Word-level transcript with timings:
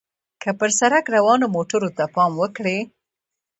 که 0.41 0.49
پر 0.59 0.69
سړک 0.79 1.05
روانو 1.15 1.45
موټرو 1.55 1.89
ته 1.97 2.03
پام 2.15 2.31
وکړئ. 2.41 2.79